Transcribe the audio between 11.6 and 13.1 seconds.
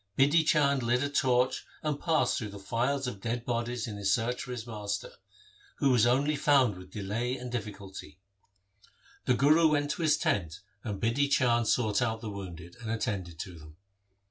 sought out the wounded and